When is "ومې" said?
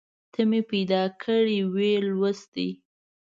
1.73-1.93